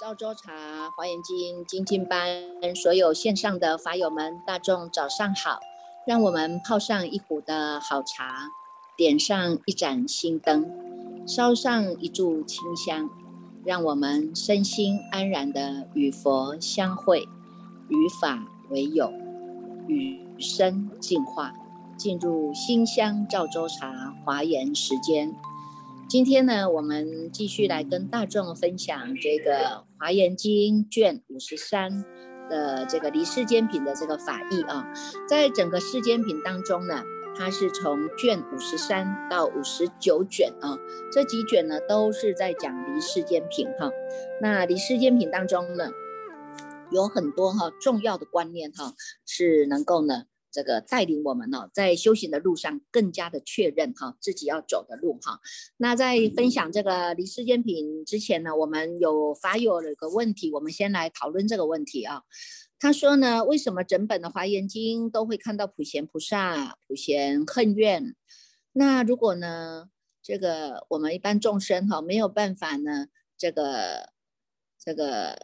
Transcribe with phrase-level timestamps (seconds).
[0.00, 2.42] 赵州茶华严经精进班
[2.74, 5.60] 所有线上的法友们，大众早上好！
[6.06, 8.46] 让我们泡上一壶的好茶，
[8.96, 10.66] 点上一盏心灯，
[11.26, 13.10] 烧上一炷清香，
[13.62, 17.20] 让我们身心安然的与佛相会，
[17.88, 19.12] 与法为友，
[19.86, 21.52] 与生进化，
[21.98, 25.34] 进入心香赵州茶华严时间。
[26.08, 32.06] 今天呢，我们继续来跟大众分享这个《华严经》卷五十三
[32.48, 34.90] 的这个离世间品的这个法义啊。
[35.28, 37.04] 在整个世间品当中呢，
[37.36, 40.78] 它是从卷五十三到五十九卷啊，
[41.12, 43.90] 这几卷呢都是在讲离世间品哈。
[44.40, 45.90] 那离世间品当中呢，
[46.90, 48.94] 有很多哈重要的观念哈，
[49.26, 50.24] 是能够呢。
[50.52, 55.40] 这个带领我们呢，在修行的路上更加的确认哈自己要走的路哈。
[55.76, 62.22] 那在分享这个离世间品之前呢，我们有发有了个问题，我们先来讨论这个问题啊。
[62.78, 68.16] 他说呢，为什么整本的华严经都会看到普贤菩萨、普贤恨怨？
[68.72, 69.88] 那如果呢，
[70.22, 73.06] 这个我们一般众生哈没有办法呢，
[73.38, 74.10] 这个
[74.78, 75.38] 这个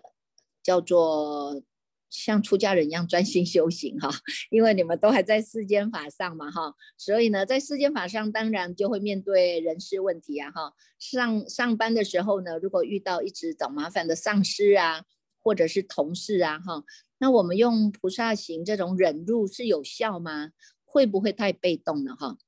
[0.63, 1.63] 叫做。
[2.09, 4.09] 像出家人一样专心修行哈，
[4.51, 10.73] 因为你们都还在世间法上嘛哈，所以呢，在世间法上当然就会面对人事问题啊哈。
[10.99, 15.05] 上上班的时候呢，如果遇到一直找麻烦的上司啊，
[15.43, 16.85] 或者是同事啊哈，
[17.19, 20.51] 那我们用菩萨行这种忍辱是有效吗？
[20.85, 22.39] 会不会太被动了哈？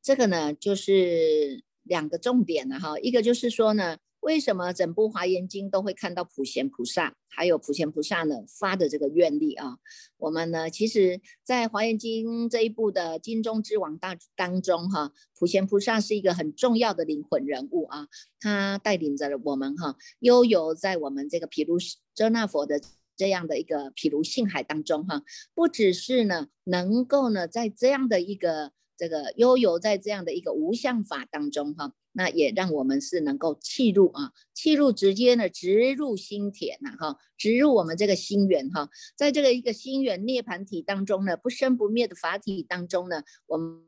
[0.00, 3.98] 这个呢，就是两个重点了哈，一个就是说呢。
[4.26, 9.78] 为什么整部华严经都会看到普贤菩萨，还有普贤菩萨呢发的这个愿力啊？
[10.16, 18.08] 我们呢，其实，在华严经这一部的经中之王大当中哈，普贤菩萨是一个很重要的灵魂人物啊，
[18.40, 21.76] 他带领着我们哈，悠游在我们这个毗卢
[22.12, 22.80] 遮那佛的
[23.16, 25.22] 这样的一个毗卢性海当中哈，
[25.54, 31.92] 不只是呢，能够呢，在这样的一个这个悠游在这样的一个无相法当中哈。
[32.18, 43.84] 那也让我们是能够契入啊，契入直接呢，直入心田呐，哈，直入我们这个心源哈，在这个一个心源涅盘体当中呢，不生不灭的法体当中呢，我们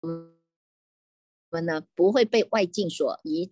[0.00, 0.06] 我
[1.50, 3.50] 们呢不会被外境所移。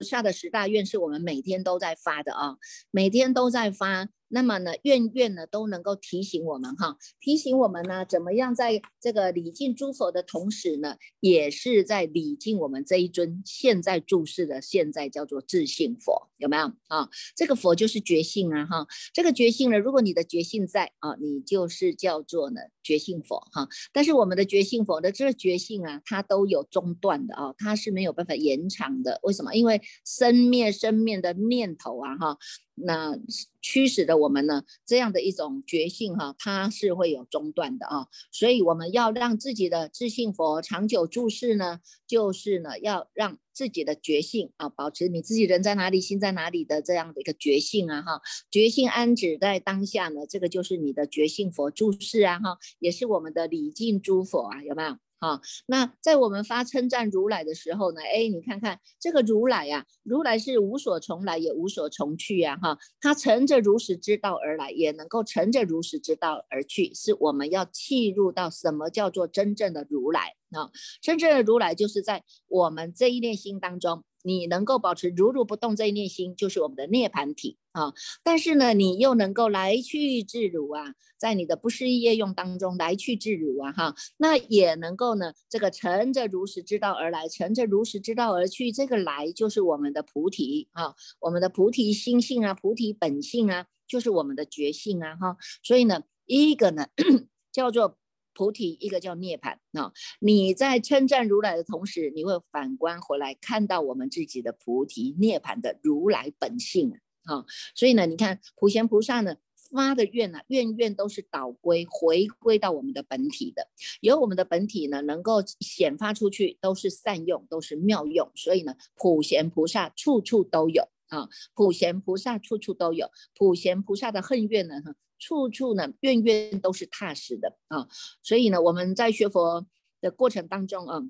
[0.00, 2.56] 下的十大愿是我们每天都在发的啊，
[2.90, 4.08] 每天都在发。
[4.30, 17.08] 那么呢，愿愿呢都能够提醒我们哈，提醒我们呢，怎么样在这个礼敬诸佛的同时呢，也是在礼敬我们这一尊现在注视的现在叫做自信佛，有没有啊？
[17.34, 23.68] 这个佛就是觉性啊哈，这个觉性呢，如果你的觉性在啊，你就是叫做呢觉性佛哈。
[23.92, 29.20] 但是我们的觉性佛的这个觉性啊，它都有中断的啊，它是没有办法延长的。
[29.22, 29.54] 为什么？
[29.54, 32.38] 因为生灭生灭的念头啊哈。
[32.80, 33.18] 那
[33.60, 54.96] 驱使的我们呢，这样的一种觉性哈，它是会有中断的啊，所以我们要让自己的自信佛长久注视呢，就是呢，要让自己的觉性啊，保持你自己人在哪里，心在哪里的这样的一个觉性啊哈，觉性安止在当下呢，这个就是你的觉性佛注视啊哈，也是我们的礼敬诸佛啊，有没有？
[55.20, 70.70] 好，那在我们发称赞如来的时候呢，哎，你看看这个如来呀，如来是无所从来也无所从去呀，哈，他乘着如实之道而来，也能够乘着如实之道而去，是我们要契入到什么叫做真正的如来啊？
[71.00, 74.04] 真正的如来就是在我们这一念心当中。
[74.24, 77.94] 你能够保持如如不动这一念心，就是我们的涅盘体啊。
[78.24, 95.36] 但是呢，你又能够来去自如啊，在你的不思议业用当中来去自如啊，哈，那也能够呢，这个乘着如实之道而来，乘着如实之道而去，这个来就是我们的菩提啊，我们的菩提心性啊，菩提本性啊，就是我们的觉性啊，哈。
[95.62, 96.88] 所以呢，一个呢
[97.52, 97.96] 叫做。
[98.38, 99.92] 菩提一个叫涅槃啊！
[100.20, 106.92] 你在称赞如来的同时，你会反观回来看到我们自己的菩提涅槃的如来本性
[107.24, 107.44] 啊！
[107.74, 109.34] 所以呢，你看普贤菩萨呢
[109.72, 113.66] 发的愿呢，愿愿都是导归回归到我们的本体的，
[114.02, 118.30] 由我们的本体呢能够显发出去，都是善用，都是妙用。
[118.36, 121.28] 所以呢，普贤菩萨处处都有啊！
[121.54, 124.80] 普贤菩萨处处都有，普贤菩萨的恨怨呢？
[125.18, 127.88] 处处呢，愿愿都是踏实的啊，
[128.22, 129.66] 所以呢，我们在学佛
[130.00, 131.00] 的过程当中啊，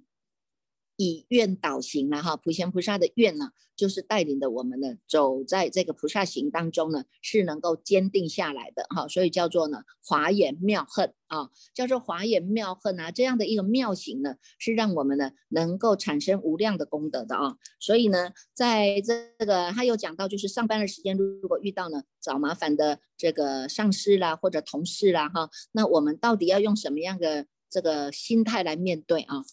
[0.99, 29.45] 以愿导行了哈，普贤菩萨的愿呢，就是带领着我们呢走在这个菩萨行当中呢，是能够坚定下来的哈，所以叫做呢华严妙恨啊，叫做华严妙恨啊，这样的一个妙行呢，是让我们呢能够产生无量的功德的啊，所以呢，在这个他有讲到，就是上班的时间如果遇到呢找麻烦的这个上司啦或者同事啦哈，那我们到底要用什么样的这个心态来面对啊？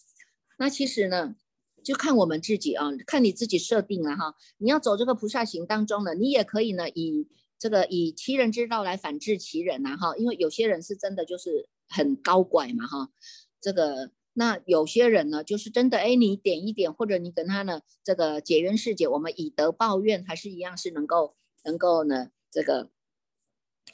[0.57, 1.35] 那其实呢，
[1.83, 4.35] 就看我们自己啊，看你自己设定了哈。
[4.57, 7.27] 你要走这个菩萨行当中呢，你也可以呢，以
[7.59, 10.15] 这个以其人之道来反治其人呐哈。
[10.17, 13.09] 因为有些人是真的就是很高拐嘛哈。
[13.61, 22.94] 这个那有些人呢，就是真的哎，你点一点，或者你跟他呢这个解冤释解，我们以德报怨，还是一样是能够能够呢这个。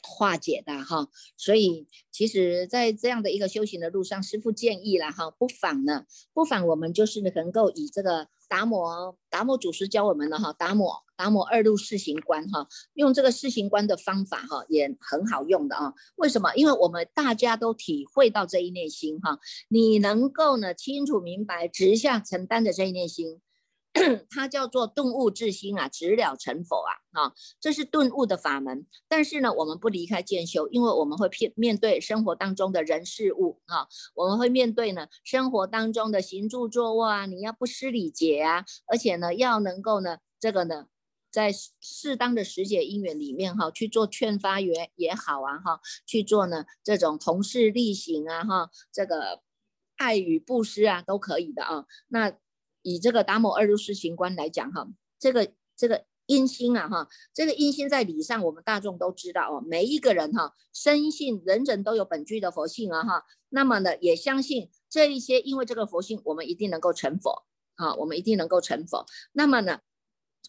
[0.00, 15.92] 化解的哈，所以其实，在这样的一个修行的路上，师父建议了哈，不妨呢，不妨我们就是能够以这个达摩达摩祖师教我们的哈，达摩达摩二路四行观哈，用这个四行观的方法哈，也很好用的啊。
[16.16, 16.52] 为什么？
[16.54, 19.38] 因为我们大家都体会到这一念心哈，
[19.68, 23.40] 你能够呢清楚明白直下承担的这一念心。
[24.30, 28.86] 它叫做顿悟智心啊，直了成佛啊，啊，这是顿悟的法门。
[29.06, 40.86] 但是呢，我们不离开见修，因为我们会面面对生活当中的人事物啊，我们会面对呢生活当中的行住坐卧啊，你要不失礼节啊，而且呢要能够呢这个呢
[41.30, 49.42] 在适当的时节因缘里面哈去做劝发也也好啊哈，去做呢这种同事例行啊哈，这个
[49.98, 52.32] 爱与布施啊都可以的啊，那。
[52.82, 54.86] 以这个达摩二入四行观来讲哈，
[55.18, 67.44] 这个这个阴心啊哈，这个阴心在理上我们大众都知道哦，每一个人哈深信人人都有本具的佛性啊哈，那么呢也相信这一些，因为这个佛性，我们一定能够成佛
[67.74, 69.80] 啊，我们一定能够成佛，那么呢？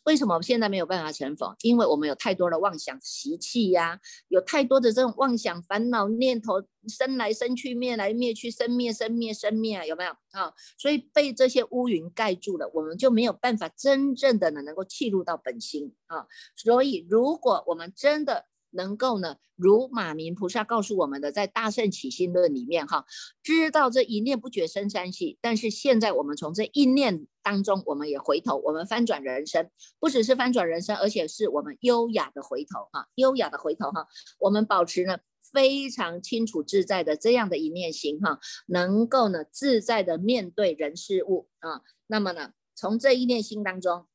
[0.05, 1.55] 为什么现在没有办法成佛？
[1.61, 10.53] 因为我们有太多的妄想习气呀，有太多的这种妄想烦恼念头，生来生去，灭来灭去，生灭生灭生灭，有没有啊？
[10.77, 16.27] 所以被这些乌云盖住了，我们就没有办法真正的呢能够契入到本心啊。
[16.55, 23.05] 所以如果我们真的，能够呢，如马明菩萨告诉我们的，在《大圣起心论》里面哈，
[23.43, 29.69] 知道这一念不觉生三系，但是现在我们从这一念当中，我们也回头，我们翻转人生，
[29.99, 34.07] 不只是翻转人生，而且是我们优雅的回头哈，优雅的回头哈，
[34.39, 35.19] 我们保持呢
[35.51, 44.07] 非常清楚自在的这样的一念心哈，能够呢自在的面对人事物啊，那么呢，从这一念心当中。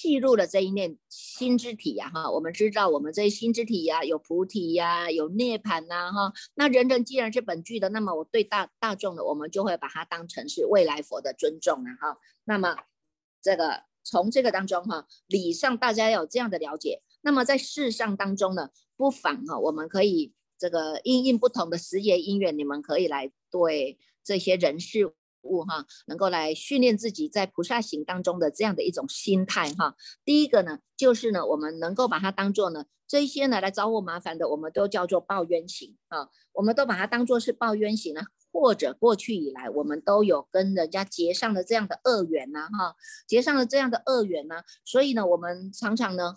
[0.00, 6.32] 契入了这一念心之体呀，哈，我们知道我们这心之体呀，有菩提呀，有涅槃呐，哈。
[6.54, 12.16] 那人人既然是本具的，那么我对大大众的，我们就会把它当成是未来佛的尊重了，哈。
[12.44, 12.78] 那么
[13.42, 25.12] 这个从这个当中哈，理上大家有这样的了解，那么在事上当中呢，不妨哈，我们可以这个因应不同的时节因缘，你们可以来对这些人事。
[25.42, 29.94] 物哈，能够来训练自己在菩萨行当中的这样的一种心态哈。
[30.24, 36.28] 第一个呢，就是呢，我们能够把它当做呢，这些呢来找我麻烦的，我们都叫做报冤行啊。
[36.52, 38.22] 我们都把它当做是报冤行呢，
[38.52, 42.94] 或者过去以来我们都有跟人家结上了这样的恶缘呐哈，
[43.26, 46.34] 结上了这样的恶缘呢，所以呢，我们常常呢。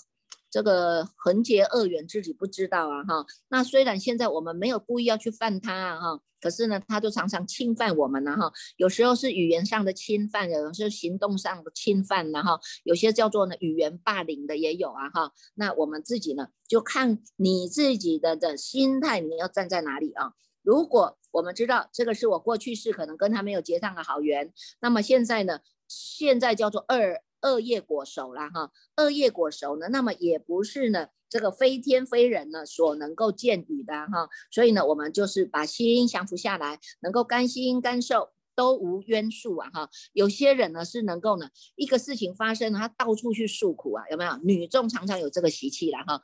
[0.54, 8.54] 这个横结恶缘自己不知道啊哈，那虽然现在我们没有故意要去犯他啊哈，可是呢，他就常常侵犯我们了哈。
[8.78, 15.32] 有时候是语言上的侵犯，有时候行动上的侵犯然后有些叫做呢语言霸凌的也有啊哈。
[15.56, 20.34] 那我们自己呢，就看你自己的的心态，你要站在哪里啊？
[20.62, 27.24] 如果我们知道这个是我过去是可能跟他没有结上的好缘，那么现在呢，现在叫做二。
[27.44, 39.90] 恶业果熟了哈，恶业果熟呢，那么也不是呢，这个非天非人呢所能够见语的哈，所以呢，我们就是把心降服下来，能够甘心甘受，都无冤诉啊哈。
[40.14, 44.38] 有些人呢是能够呢，一个事情发生，他到处去诉苦啊，有没有？
[44.44, 46.22] 女众常常有这个习气了哈，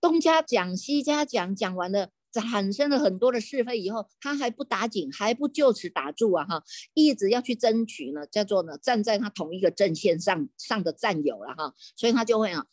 [0.00, 2.08] 东家讲西家讲，讲完了。
[2.40, 6.62] 产生了很多的是非以后，他还不打紧，还不就此打住啊哈，
[6.94, 12.66] 一直要去争取呢，叫做呢站在他同一个阵线上上的战友了哈，所以他就会啊，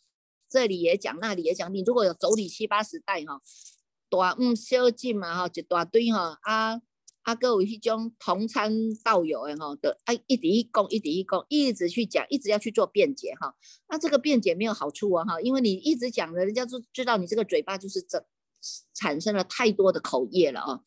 [0.48, 3.40] 这里也讲，那里也讲，你如果有走你七八十代哈，
[4.10, 6.80] 大嗯小进嘛哈，一大堆哈啊
[7.22, 13.54] 啊各位一种同参道友的哈的啊一抵一供一抵一供，一直去讲，一直要去做辩解哈，
[13.88, 18.24] 那这个辩解没有好处啊哈，因为你一直讲的，人家就知道你这个嘴巴就是这。
[18.94, 20.80] 产生了太多的口业了啊，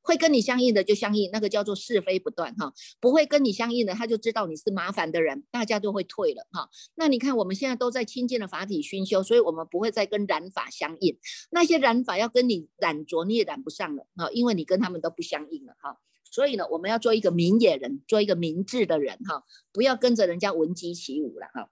[0.00, 2.72] 会跟你相应的就相应，那个叫做是非不断哈。
[2.98, 6.70] 不会跟你相应的，他就知道你是麻烦的人，大家就会退了哈。
[6.94, 11.18] 那你看我们现在都在亲近的法体熏修，所以我们不会再跟染法相应。
[11.50, 15.98] 那些染法要跟你染着，你也染不上了哈，因为你跟他们都不相应了哈。
[16.30, 21.70] 所以呢，我们要做一个明眼人，做一个明智的人哈，不要跟着人家闻鸡起舞了哈。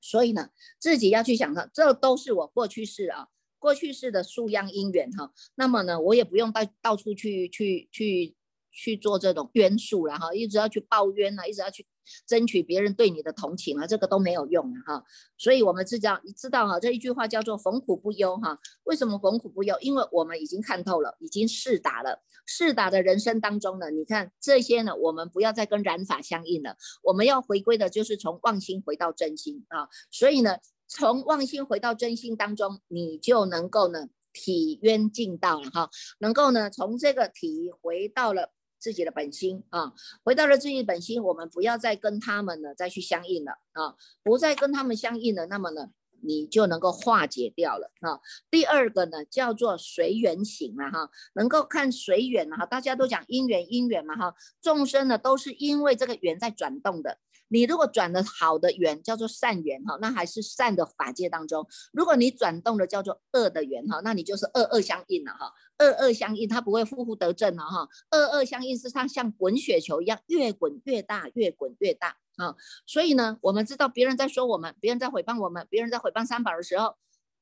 [0.00, 3.28] 所以呢，自己要去想到，这都是我过去式啊，
[3.64, 5.32] 过去式的数样因缘哈。
[5.54, 8.36] 那么呢，我也不用到到处去去去。
[8.76, 11.86] 去做这种冤诉了哈，一直要去抱冤啊，一直要去
[12.26, 15.04] 争取别人对你的同情啊，这个都没有用了哈。
[15.38, 18.58] 所以，我们知道，你知道哈，这一句话叫做“逢苦不忧”哈。
[18.82, 19.76] 为什么逢苦不忧？
[19.80, 22.20] 因为我们已经看透了，已经试打了。
[22.46, 29.88] 试打的人生当中呢，你看这些呢，我们不要再跟染法相应了，我们要回归的就是从妄心回到真心啊。
[30.10, 30.58] 所以呢，
[30.94, 38.52] 从妄心回到真心当中，你就能够呢体冤尽道了哈，能够呢从这个体回到了。
[38.76, 45.88] 自己的本心啊，回到了自己本心，我们不要再跟他们呢再去相应了啊，不再跟他们相应了，那么呢，
[46.20, 48.20] 你就能够化解掉了啊。
[48.50, 57.16] 第二个呢，叫做随缘行了哈，能够看随缘哈，大家都讲因缘因缘嘛哈，众生呢都是因为这个缘在转动的。
[57.48, 65.52] 你如果转的好的缘叫做善缘哈，那还是善的法界当中；如果你转动的叫做恶的缘哈，那你就是恶恶相应了哈。
[65.78, 67.88] 恶恶相应，它不会负负得正了哈。
[68.10, 72.54] 恶恶相应是它像滚雪球一样，越滚越大，越滚越大啊。
[72.86, 76.96] 所以呢，我们知道别人在说我们，别人在诽谤我们，别人在诽谤三宝的时候，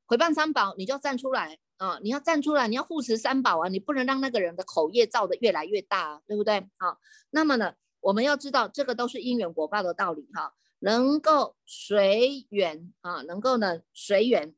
[0.09, 1.99] 诽谤三宝，你就要站出来啊！
[2.02, 3.68] 你要站出来，你要护持三宝啊！
[3.68, 6.68] 你不能让那个人的口业造的越来越大，对不对？
[6.78, 6.99] 好，
[7.30, 7.75] 那么呢？
[8.02, 14.56] 我们要知道，这个都是因缘果报的道理哈，能够随缘啊，能够呢随缘，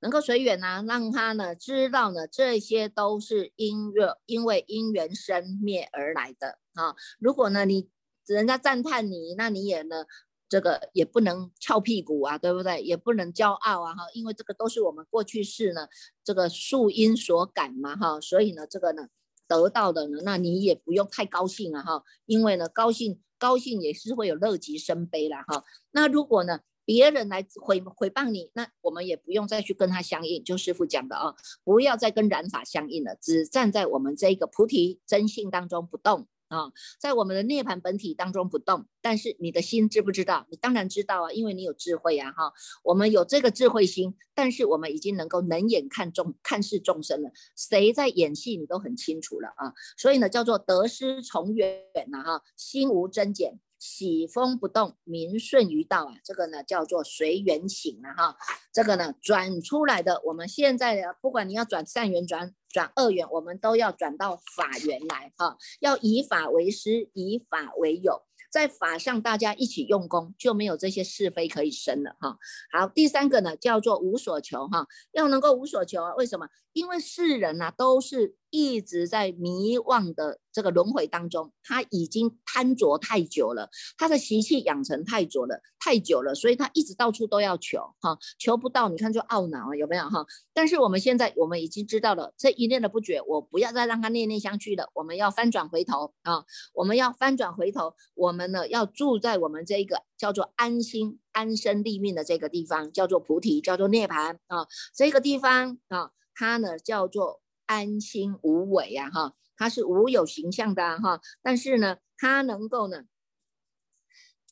[0.00, 6.96] 能够随缘呢，让他呢知道呢，这些都是因缘，因为因缘生灭而来的啊。
[7.20, 7.88] 如果呢你
[8.26, 10.06] 人家赞叹你，那你也呢
[10.48, 12.82] 这个也不能翘屁股啊，对不对？
[12.82, 15.86] 也不能骄傲啊哈，因为这个都是我们过去式呢
[16.24, 19.08] 这个树因所感嘛哈，所以呢这个呢。
[19.50, 25.64] 得到的呢，那你也不用太高兴了哈，因为呢，高兴高兴也是会有乐极生悲了哈。
[25.90, 36.28] 那如果呢，别人来回回谤你，那我们也不用再去跟他相应，就师傅讲的啊，不要再跟染法相应了，只站在我们这个菩提真性当中不动。
[36.50, 40.46] 啊，在我们的涅槃本体当中不动，但是你的心知不知道？
[40.50, 42.52] 你当然知道啊，因为你有智慧呀，哈。
[42.82, 49.72] 我们有这个智慧心，但是我们已经能够冷眼看众看视众生了，谁在演戏你都很清楚了啊。
[49.96, 53.60] 所以呢，叫做得失从远呐，哈，心无增减。
[53.80, 58.36] 喜风不动，名顺于道啊，这个呢叫做随缘行啊哈，
[58.72, 68.22] 这个呢转出来的，我们现在的不管你要转善缘转转恶缘，我们都要转到法缘来哈，要以法为师，以法为友。
[68.50, 72.36] 在法上，大家一起用功，就没有这些是非可以生了哈。
[72.72, 76.16] 好，第三个呢，叫做无所求哈，要能够无所求啊。
[76.16, 76.48] 为什么？
[76.72, 90.26] 因为世人呐，都是一直在迷惘的这个轮回当中，他已经贪着太久了，他的习气养成太久了，太久了，所以他一直到处都要求哈，求不到，你看就懊恼了，有没有哈？
[90.52, 98.50] 但是我们现在，我们已经知道了，这一念的不绝，我不要再让他念念相续了，我们要翻转回头啊，我们要翻转回头，我们。
[98.50, 104.66] 呢要住在我们这个叫做安心安身立命的这个地方，叫做菩提，叫做涅槃啊。
[104.92, 113.04] 这个地方啊，它呢叫做安心无为呀，哈，它是无有形象的哈，但是呢，它能够呢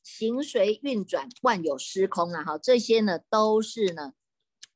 [0.04, 4.12] 行随运转，万有失空啊，哈，这些呢都是呢。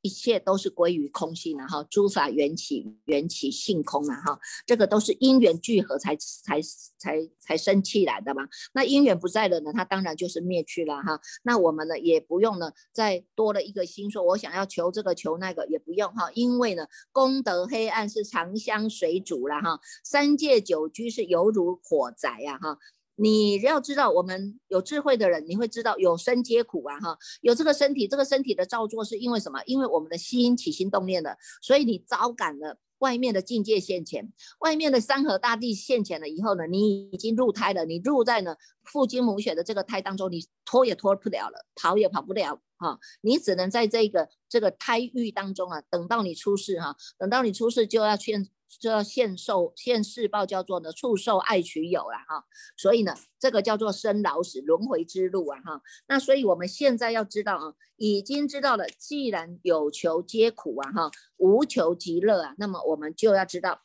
[0.03, 6.61] 一切都是归于空性了哈，诸法缘起，缘起性空了哈，这个都是因缘聚合才才
[6.97, 8.43] 才才生起来的嘛。
[8.73, 11.21] 那因缘不在了呢，它当然就是灭去了哈。
[11.43, 22.77] 那我们呢也不用呢再多了一个心，说我想要求这个求那个也不用哈，因为呢功德黑暗是长相随逐了哈，三界九居是犹如火宅呀哈。
[23.15, 29.61] 你要知道，我们有智慧的人，你会知道有生皆苦啊，哈，有这个身体，这个身体的造作是因为什么？
[29.65, 48.49] 因为我们的心起心动念的，所以你遭感了外面的境界现前，外面的山河大地现前了以后呢，你已经入胎了，你入在呢父精母血的这个胎当中，你脱也脱不了了，跑也跑不了哈，你只能在这个这个胎狱当中啊，等到你出世哈，等到你出世就要去。
[48.79, 63.81] 这现受现世报，叫做呢畜受爱取有了哈，所以呢这个叫做生老死轮回之路啊哈，那所以我们现在要知道啊，已经知道了，既然有求皆苦啊哈，无求即乐啊，那么我们就要知道，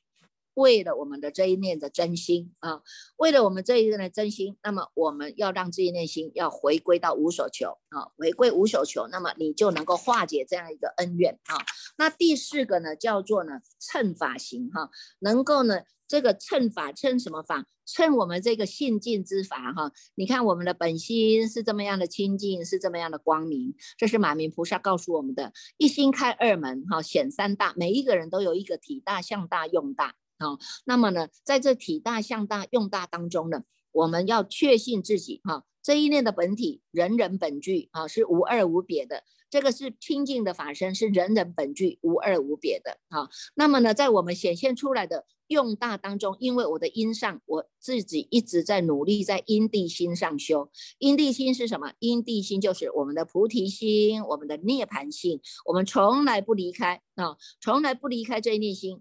[0.59, 2.83] 为了我们的这一念的真心啊，
[3.17, 11.57] 为了我们这一念的真心，那么我们要让这一念心要回归到无所求啊，回归无所求，那么你就能够化解这样一个恩怨啊。
[11.97, 15.83] 那第四个呢，叫做呢称法行哈，能够呢。
[16.09, 17.67] 这个称法称什么法？
[17.85, 19.93] 称我们这个信净之法哈。
[20.15, 23.75] 你看我们的本心是这么样的清净，是这么样的光明。
[23.99, 27.75] 这是马明菩萨告诉我们的，一心开二门哈，显三大。
[27.77, 30.59] 每一个人都有一个体大、相大、用大啊。
[30.85, 39.25] 那么呢，在这体大、相大、用大当中呢，我们要确信自己哈，这一念的本体人人本具啊，是无二无别的。
[39.51, 43.31] 这个是清净的法身，是人人本具，无二无别的啊。
[43.55, 50.71] 那么呢，在我们显现出来的用大当中，因为我的因上，我自己一直在努力在因地心上修。
[50.99, 51.95] 因地心是什么？
[51.99, 59.01] 因地心就是我们的菩提心，我们的涅盘性，我们从来不离开啊，从来不离开这一念心。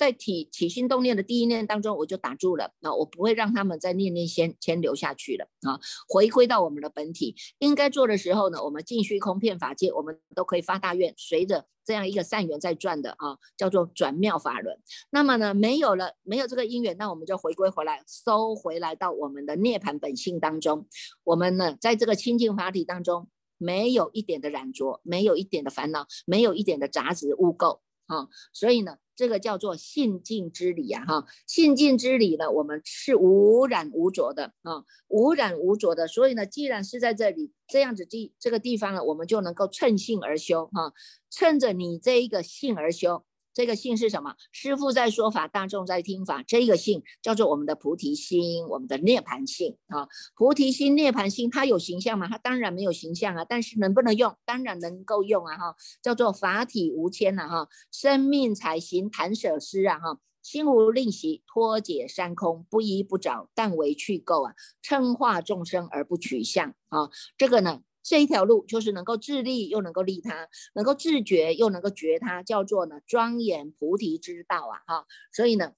[0.00, 5.78] 在起起心动念的第一念当中，我就打住了啊，我不会让他们再念念先先留下去了啊，
[6.08, 14.74] 回归到我们的本体应该做的时候呢，我们尽虚空遍法界，我们都可以发大愿，随着这样一个善缘在转的啊，叫做转妙法轮。
[15.10, 20.86] 那么呢，没有了，没有这个因缘，那我们就回归回来，收回来到我们的涅盘本性当中。
[21.24, 23.28] 我们呢，在这个清净法体当中，
[23.58, 28.96] 没有一点的染着，没有一点的烦恼，没有一点的杂质污垢啊，所以呢。
[29.20, 36.08] 这个叫做信净之理呀，哈，信净之理呢，我们是无染无浊的啊，无染无浊的。
[36.08, 40.94] 所以呢，既然是在这里这样子地这个地方呢，我们就能够趁性而修哈，
[41.28, 43.26] 趁着你这一个性而修。
[43.52, 44.34] 这个性是什么？
[44.52, 46.42] 师父在说法，大众在听法。
[46.42, 50.08] 这个性叫做我们的菩提心，我们的涅盘性啊。
[50.36, 52.28] 菩提心、涅盘性，它有形象吗？
[52.28, 53.44] 它当然没有形象啊。
[53.44, 54.36] 但是能不能用？
[54.44, 55.56] 当然能够用啊！
[55.56, 57.48] 哈，叫做法体无牵呐！
[57.48, 59.98] 哈，生命才行谈舍施啊！
[59.98, 67.10] 哈，心无吝惜，脱解三空，不依不找，但为去垢啊，称化众生而不取相啊。
[67.36, 67.80] 这个呢？
[68.02, 74.80] 这一条路就是能够自利又能够利他，能够自觉又能够觉他，叫做呢庄严菩提之道啊！
[74.86, 75.74] 哈，所以呢，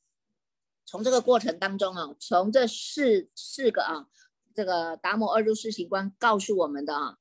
[0.87, 4.07] 从这个过程当中啊，从这四四个啊，
[4.55, 7.17] 这个达摩二入四行观告诉我们的啊，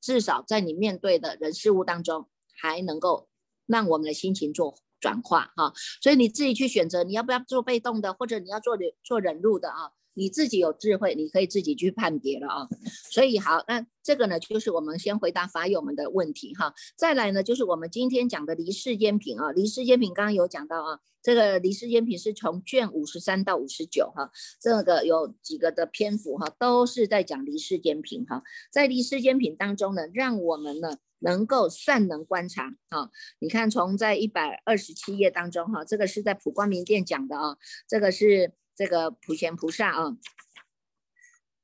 [0.00, 2.28] 至少在你面对的人事物当中，
[2.58, 3.28] 还能够
[3.66, 5.72] 让我们的心情做转化哈。
[6.00, 9.92] 所以你自己去选择，你要不要做被动的，或者你要做做忍辱的啊？
[10.16, 12.68] 你自己有智慧，你可以自己去判别了啊。
[13.10, 16.72] 所以好，那这个呢，就是我们先回答法友们的问题哈。
[16.96, 19.52] 再来呢，就是我们今天讲的离世间品啊。
[19.52, 28.42] 离世间品刚刚有讲到啊，这个离世间品是从卷五十三到五十九哈，这个有几个的篇幅哈，都是在讲离世间品哈。
[28.72, 33.10] 在离世间品当中呢，让我们呢能够善能观察啊。
[33.38, 38.54] 你看，从在一百二十七页当中哈，这个是在普光明殿讲的啊，这个是。
[38.76, 40.16] 这个普贤菩萨啊，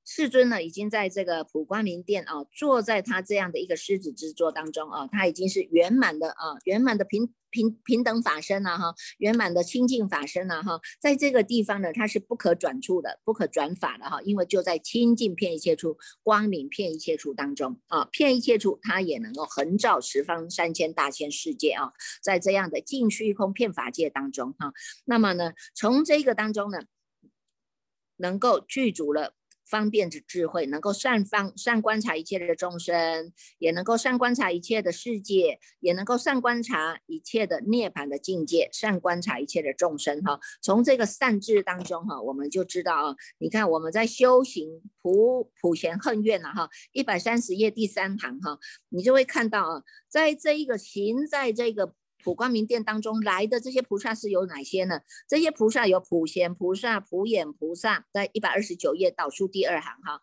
[0.05, 24.73] 世尊呢，已经在这个普光明殿啊，坐在他这样的一个狮子之座当中啊，他已经是圆满的啊，圆满的平平平等法身了哈，圆满的清净法身了哈，在这个地方呢，它是不可转处的，不可转法的哈，因为就在清净片一切处，光明片一切处当中啊，片一切处，它也能够横照十方三千大千世界啊，在这样的净虚空片法界当中哈，
[25.05, 26.79] 那么呢，从这个当中呢。
[28.23, 40.21] 能够具足了方便之智慧，能够善方善观察一切的众生，也能够善观察一切的世界，也能够善观察一切的涅槃的境界，善观察一切的众生。
[40.23, 48.59] 哈，从这个善智当中，哈，我们就知道啊，你看我们在修行普普贤恨愿了哈，一百三十页第三行哈，
[48.91, 51.95] 你就会看到啊，在这一个行在这个。
[52.23, 55.01] 普光明殿当中来的这些菩萨是有哪些呢？
[55.29, 60.21] 这些菩萨有普贤菩萨、普眼菩萨，在一百二十九页倒数第二行哈。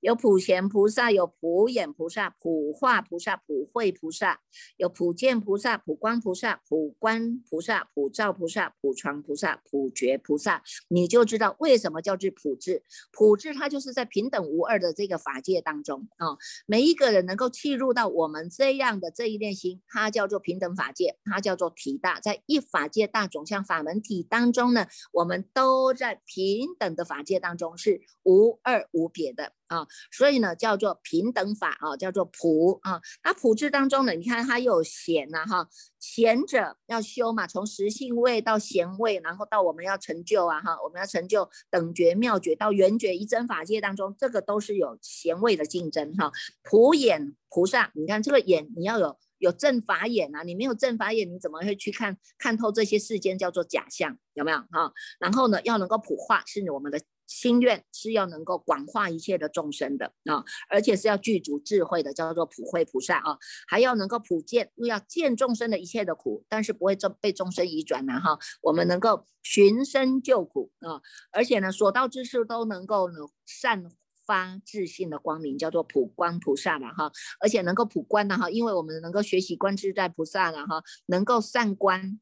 [0.00, 4.40] 有普贤菩萨，有普眼菩萨，普化菩萨，普慧菩萨，
[4.78, 12.82] 有普见菩萨，普光菩萨，普观菩萨，普照菩萨，普传菩萨，普觉菩萨，你就知道为什么叫做普智。
[13.12, 29.52] 普智它就是在平等无二的这个法界当中啊，每一个人能够契入到我们这样的这一念心，它叫做平等法界，它叫做体大，在一法界大总相法门体当中呢，我们都在平等的法界当中是无二无别的。
[29.70, 33.00] 啊，所以呢，叫做平等法啊，叫做普啊。
[33.24, 46.32] 那普字当中呢，你看它有贤呐哈，贤者要修嘛，从实性位到贤位，然后到我们要成就啊哈，我们要成就等觉妙觉到圆觉一真法界当中，这个都是有贤位的竞争哈。
[46.62, 49.16] 普眼菩萨，你看这个眼你要有。
[49.40, 54.14] 有正法眼啊，你没有正法眼，你怎么会去看看透这些世间叫做假象？
[54.34, 54.92] 有没有哈？
[55.18, 57.00] 然后呢，要能够普化，是我们的。
[57.30, 63.38] 心愿是要能够广化一切的众生的啊，而且是要具足智慧的，叫做普慧菩萨啊，
[63.68, 68.36] 还要能够普见，又要见众生的一切的苦，但是不会众被众生移转呐哈。
[68.62, 73.84] 我们能够寻声救苦啊，而且呢，所到之处都能够呢散
[74.26, 77.12] 发自信的光明，叫做普光菩萨了哈。
[77.38, 82.18] 而且能够普观的哈，因为我们能够学习观自在菩萨了哈，能够善观。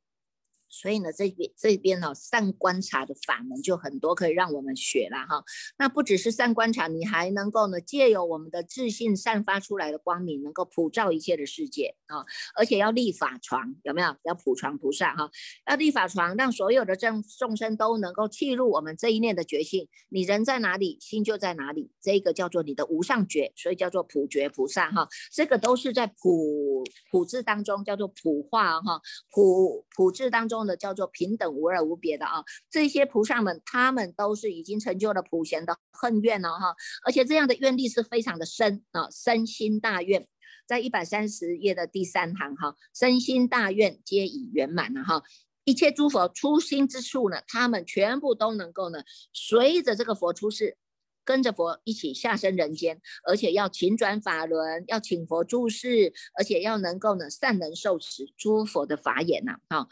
[0.71, 5.43] 所以呢，这边这边呢，善观察的法门就很多，可以让我们学了哈。
[5.79, 12.25] 那不只是善观察，你还能够呢，借由我们的自信散发出来的光明，能够普照一切的世界啊。
[12.55, 14.15] 而且要立法床，有没有？
[14.25, 15.31] 要普床菩萨哈，
[15.71, 19.89] 要立法床，让所有的众众生都能够契入我们这一念的觉性。
[20.11, 21.91] 你人在哪里，心就在哪里。
[22.01, 25.09] 这个叫做你的无上觉，所以叫做普觉菩萨哈。
[25.33, 29.01] 这个都是在普普智当中叫做普化哈，
[29.33, 30.58] 普普智当中。
[30.67, 40.27] 的叫做平等无二无别的啊，这些菩萨们，他们都是已经成就了普贤的恨愿了哈，而且这样的愿力是非常的深啊，身心大愿，
[40.67, 45.23] 在一百三十页的第三行哈，身心大愿皆已圆满了哈，
[45.65, 50.77] 一切诸佛初心之处呢，他们全部都能够呢，随着这个佛出世。
[51.25, 59.87] 跟着佛一起下生人间，而且要勤转法轮，要请佛注释，而且要能够呢善能受持诸佛的法眼呐啊。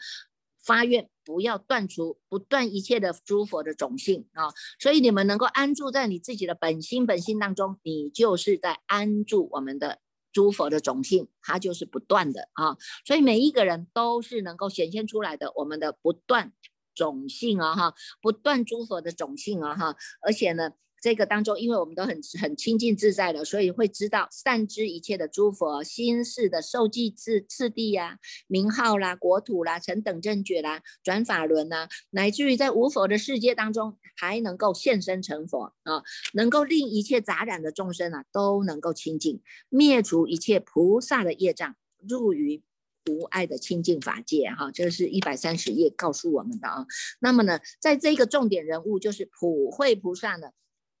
[0.67, 9.99] 发愿不要断除，不断一切的诸佛的种性啊，所以你们能够安住在你自己的本心本性当中，你就是在安住我们的
[10.33, 12.75] 诸佛的种性，它就是不断的啊，
[13.05, 16.51] 所以每一个人都是能够显现出来的我们的不断
[16.93, 20.73] 种性啊哈，不断诸佛的种性啊哈，而且呢。
[20.99, 36.01] 这个当中，因为我们都很很清净自在的，所以会知道善知一切的诸佛心事的受记次次第呀、名号啦、国土啦、成等正觉啦、转法轮呐，乃至于在无佛的世界当中，还能够现身成佛啊，
[36.33, 41.75] 能够令一切杂染的众生啊都能够清净，灭除一切菩萨的业障，
[42.07, 42.63] 入于
[43.07, 44.71] 无碍的清净法界哈。
[44.71, 46.87] 这是一百三十页告诉我们的啊。
[47.19, 50.49] 那么呢，在这个重点人物就是普慧菩萨呢。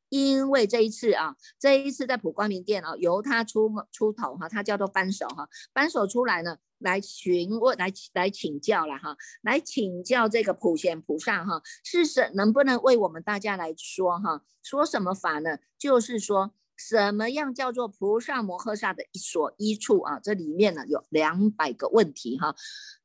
[0.09, 15.57] 因为这一次啊，这一次在普光明殿啊，由他出出头哈，他叫做扳手哈，扳手出来呢，来询问，来来请教了哈，来请教这个普贤菩萨哈，是什能不能为我们大家来说哈，说什么法呢？
[15.77, 20.19] 就是说什么样叫做菩萨摩诃萨的一所依处啊？
[20.19, 22.55] 这里面呢有两百个问题哈，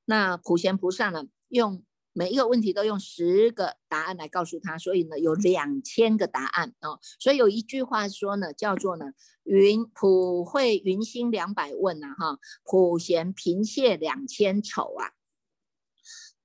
[0.04, 1.82] 那普贤菩萨呢用。
[2.12, 6.98] 每一个问题都用十个答案来告诉他，所以呢有两千个答案哦。
[7.18, 9.12] 所以有一句话说呢，叫做呢
[9.44, 15.12] 云普惠云心两百问呐哈，普贤平谢两千丑啊，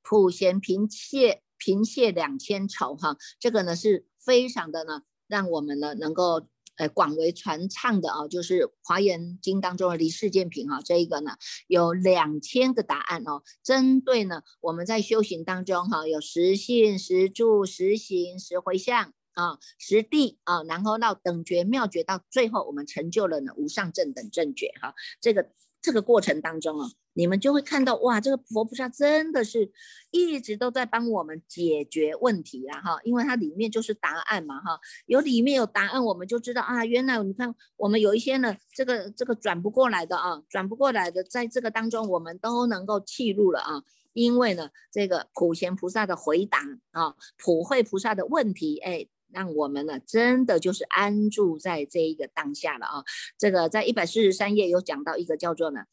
[0.01, 6.47] 普贤平谢平谢两千丑哈，这个呢是非常的呢，让我们呢能够。
[6.77, 11.31] 呃，广为传唱的啊，就是《华严经》当中的离世间品哈，这一个呢
[11.67, 13.43] 有两千个答案哦。
[13.63, 24.93] 针对呢，我们在修行当中哈，有实信、实住、实行、实回向啊、实地啊，然后到等觉妙觉，到最后我们成就了呢无上正等正觉哈。
[25.19, 26.91] 这个这个过程当中啊。
[27.17, 29.71] 你们就会看到哇，这个佛菩萨真的是
[30.11, 43.81] 一直都在帮我们解决问题啦哈，因为它里面就是答案嘛哈，有里面有答案，我们就知道啊，原来你看我们有一些呢，这个这个转不过来的啊，转不过来的，在这个当中我们都能够记录了啊，
[44.13, 46.59] 因为呢，这个普贤菩萨的回答
[46.91, 53.03] 啊，普慧菩萨的问题，哎，让我们呢真的就是安住在这一个当下了啊，
[53.39, 55.85] 这个在一百四十三页有讲到一个叫做呢。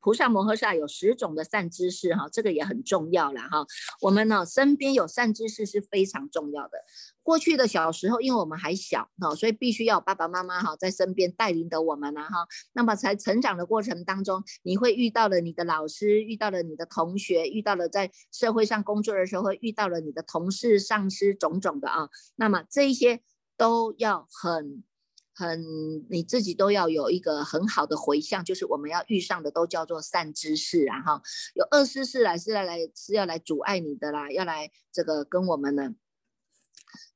[0.00, 3.66] 菩萨摩诃萨有十种的善知识，哈，这个也很重要了，哈。
[4.00, 6.78] 我们呢身边有善知识是非常重要的。
[7.22, 12.46] 过去的小时候，因为我们还小，哈，所以必须要爸爸妈妈哈在身边带领着我们呢，哈。
[12.72, 22.08] 那么在成长的过程当中，你会遇到了你的老师，遇到了你的同学，遇到了在社会上工作的时候遇到了你的同事、上司种种的啊。
[22.36, 23.20] 那么这一些
[23.56, 24.82] 都要很。
[25.38, 31.22] 很，你自己都要有一个很好的回向，就是我们要遇上的都叫做善知识啊哈，
[31.54, 35.94] 有恶知识来是来来是要来阻碍你的啦，要来这个跟我们的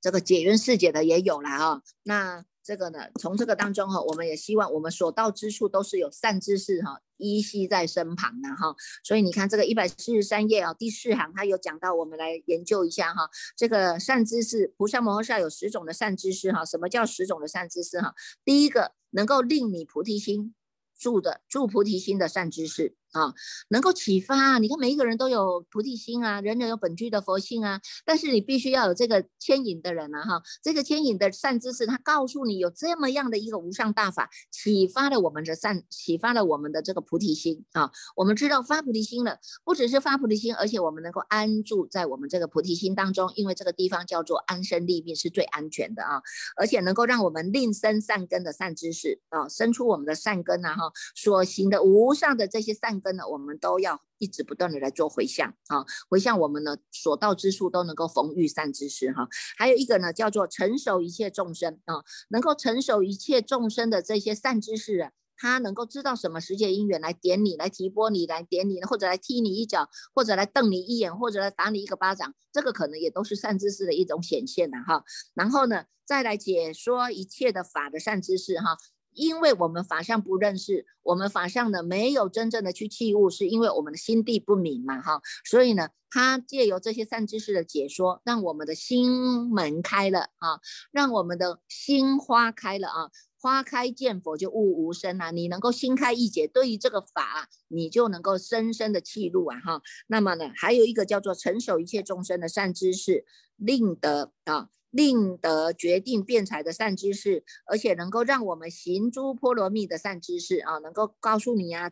[0.01, 2.45] 这个解冤释结的也有啦哈，那。
[2.65, 8.75] 这个呢，从这个当中哈，我们也希望我们所到之处都是有善知识哈，依稀在身旁的哈。
[9.03, 13.29] 所以你看这个一百四十三页啊，第四行它有讲到，我们来研究一下哈。
[13.57, 16.65] 这个善知识，菩萨摩诃萨有十种的善知识哈。
[16.65, 18.15] 什么叫十种的善知识哈？
[18.45, 20.55] 第一个能够令你菩提心
[20.97, 23.33] 住的住菩提心的善知识啊，
[23.69, 24.59] 能够启发。
[24.59, 37.91] 你看每一个人都有菩提心啊，人人有本具的佛性啊，但是你必须要有这个牵引的人啊，哈，这个牵引的善知识，他告诉你有这么样的一个无上大法，启发了我们的善，启发了我们的这个菩提心啊。
[38.17, 46.23] 我们知道发菩提心了，不只是发菩提心，而且我们能够安住在我们这个菩提心当中，因为这个地方叫做安身立命，是最安全的啊，
[46.57, 59.29] 而且能够让我们另生善根的善知识啊，生出我们的善根啊，哈，所行的无上的这些善根呢，我们都要一直不断的来做回向啊，回向我们呢所到之处都能够逢遇善知识哈。
[59.59, 61.97] 还有一个呢，叫做成熟一切众生啊，
[62.31, 65.11] 能够成熟一切众生的这些善知识。
[65.35, 75.03] 他能够知道什么时节因缘来点你，来提拨你，来点你，或者来踢你一脚，或者来瞪你一眼，或者来打你一个巴掌，这个可能也都是善知识的一种显现的哈。
[75.35, 78.77] 然后呢，再来解说一切的法的善知识哈，
[79.15, 85.21] 因为我们法相不认识，我们法相呢没有真正的去器物，是因为我们的心地不明嘛哈。
[85.45, 93.11] 所以呢，他借由这些善知识的解说，让我们的心门开了啊，让我们的心花开了啊。
[93.43, 95.33] 花开见佛就悟无生啊！
[95.33, 99.59] 你能够心开意解，对于这个法，你就能够深深的契入啊！
[99.59, 103.25] 哈，那么呢，还有一个叫做成守一切众生的善知识，
[103.57, 111.91] 令得啊，令得决定辩才的善知识，而且能够让我们行诸波罗蜜的善知识啊，能够告诉你啊，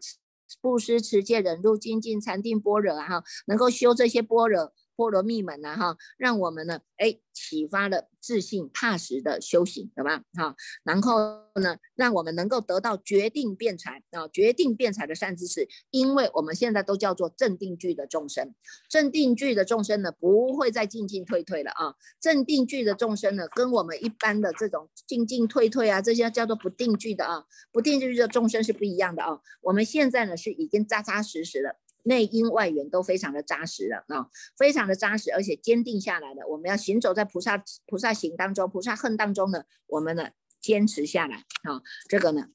[0.60, 4.72] 布施、持戒、忍辱、精进、禅定、般若啊，哈，能够修这些般若。
[5.00, 10.22] 波罗蜜门呐，哈，让我们呢，哎，启发了自信踏实的修行，懂吗？
[10.34, 11.16] 哈，然后
[11.54, 18.54] 呢，让我们能够得到决定辩才啊，决定辩才的善知识，因为我们现在都叫做镇定句的众生，
[18.90, 31.76] 镇定句的众生呢，不会再进进退退了啊，镇定句的众生呢，跟我们一般的这种进进退退啊，这些叫做不定句的啊，不定句的众生是不一样的啊，我们现在呢是已经扎扎实实的。
[32.04, 36.46] 内因外缘都非常的扎实了啊，非常的扎实，而且坚定下来了。
[36.48, 42.48] 我们要行走在菩萨菩萨行当中，菩萨恨当中呢，我们呢坚持下来啊，这个呢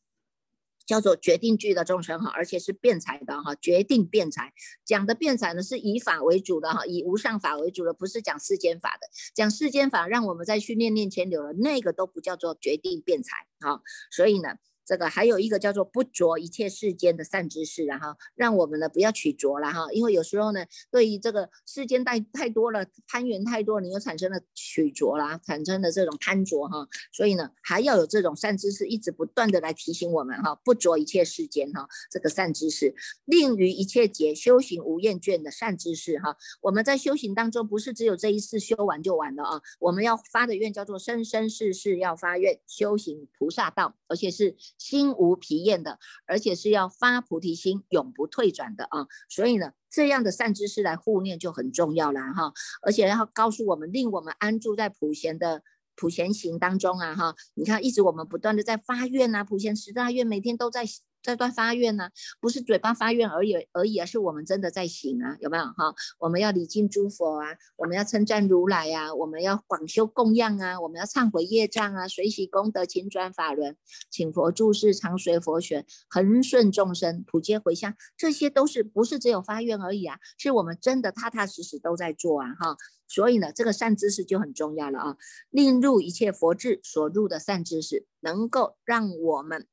[0.86, 4.54] 叫做决定句的众生哈，而且是辩才的哈，决定辩才
[4.84, 13.82] 讲的辩才呢是以法为主的哈，以无上法为主的，不是讲世间法的，讲世间法让我们再去念念前流了，那个都不叫做决定辩才啊，
[14.12, 14.56] 所以呢。
[14.86, 32.94] 这个还有一个叫做不着一切世间的善知识，然后让我们呢不要取着了哈，因为有时候呢，对于这个世间太太多了，攀缘太多，你又产生了取着啦，产生了这种贪着哈，所以呢，还要有这种善知识一直不断的来提醒我们哈，不着一切世间哈，这个善知识，
[33.26, 44.56] 令于一切劫修行无厌倦的善知识哈，我们在修行当中不是只有这一次修完就完了啊，我们要发的愿叫做生生世世要发愿修行菩萨道，而且是。
[44.78, 49.08] 心无疲厌的，而且是要发菩提心，永不退转的啊！
[49.30, 52.54] 所以呢，这样的善知识来护念就很重要了哈。
[52.82, 55.64] 而且要告诉我们，令我们安住在普贤的
[55.96, 57.36] 普贤行当中啊哈。
[57.54, 60.86] 你看，一直我们不断的在发愿啊，普贤十大愿每天都在。
[61.26, 65.92] 这段发愿呢，不是嘴巴发愿而已而已，而是我们真的在行啊，有没有哈？
[66.20, 73.76] 我们要礼敬诸佛啊，我们要称赞如来呀，我们要广修供养啊，我们要忏悔业障啊，随喜功德，勤转法轮，
[74.12, 80.20] 请佛注释，常随佛学，恒顺众生，普皆回向，这些都是不是只有发愿而已啊？
[80.38, 82.78] 是我们真的踏踏实实都在做啊哈。
[83.08, 85.18] 所以呢，这个善知识就很重要了啊，
[85.50, 89.66] 令入一切佛智所入的善知识，能够让我们。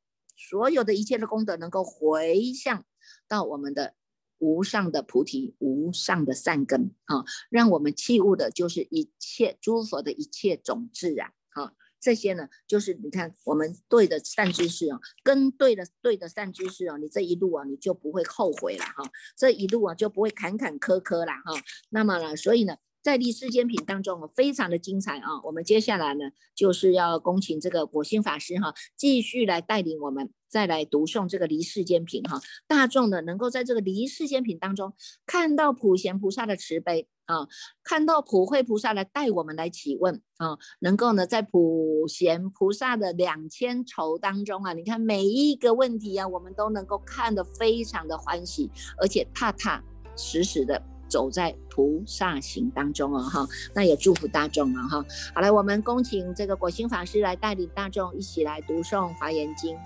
[0.51, 2.85] 所有的一切的功德能够回向
[3.29, 3.95] 到我们的
[4.39, 21.63] 无上的菩提、无上的善根啊，让我们器物的就是一切诸佛的一切种子啊，好，这些呢就是你看我们对的善知识啊，跟对的对的善知识啊，你这一路啊你就不会后悔了哈，这一路啊就不会坎坎坷坷了哈。
[21.91, 22.77] 那么呢，所以呢。
[23.03, 25.43] 在立世间品当中非常的精彩啊！
[25.43, 32.41] 我们接下来呢，就是要恭请这个果心法师哈，继续来带领我们再来读诵这个离世间品哈。
[32.69, 34.95] 大众呢，能够在这个离世间品当中
[35.27, 37.49] 看到普贤菩萨的慈悲啊，
[37.83, 49.83] 看到普慧菩萨来带我们来起问啊，能够呢在普贤菩萨的两千愁当中啊，你看每一个问题啊，我们都能够看得非常的欢喜，而且踏踏
[50.17, 50.81] 实实的。
[51.13, 55.05] 走在菩萨行当中哦，哈，那也祝福大众啊，哈。
[55.35, 59.77] 好了，我们恭请这个果心法师来带领大众一起来读诵华严经。